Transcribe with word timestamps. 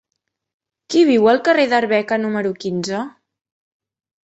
Qui 0.93 1.03
viu 1.09 1.29
al 1.35 1.41
carrer 1.51 1.67
d'Arbeca 1.75 2.19
número 2.25 2.55
quinze? 2.65 3.05